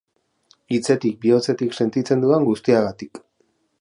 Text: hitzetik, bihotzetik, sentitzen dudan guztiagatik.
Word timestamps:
hitzetik, 0.77 1.19
bihotzetik, 1.25 1.77
sentitzen 1.81 2.25
dudan 2.25 2.49
guztiagatik. 2.49 3.23